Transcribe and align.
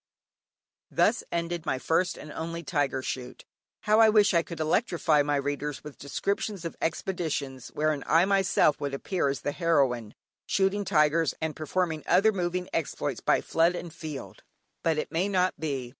Thus 0.89 1.23
ended 1.31 1.63
my 1.67 1.77
first 1.77 2.17
and 2.17 2.31
only 2.31 2.63
tiger 2.63 3.03
shoot. 3.03 3.45
How 3.81 3.99
I 3.99 4.09
wish 4.09 4.33
I 4.33 4.41
could 4.41 4.59
electrify 4.59 5.21
my 5.21 5.35
readers 5.35 5.83
with 5.83 5.99
descriptions 5.99 6.65
of 6.65 6.75
expeditions 6.81 7.67
wherein 7.75 8.01
I 8.07 8.25
myself 8.25 8.81
would 8.81 8.95
appear 8.95 9.27
as 9.29 9.41
the 9.41 9.51
heroine, 9.51 10.15
shooting 10.47 10.85
tigers, 10.85 11.35
and 11.39 11.55
performing 11.55 12.01
other 12.07 12.31
moving 12.31 12.67
exploits 12.73 13.19
by 13.19 13.41
flood 13.41 13.75
and 13.75 13.93
field. 13.93 14.41
But 14.81 14.97
it 14.97 15.11
may 15.11 15.29
not 15.29 15.59
be. 15.59 15.89